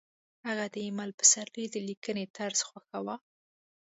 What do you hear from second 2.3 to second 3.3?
طرز خوښاوه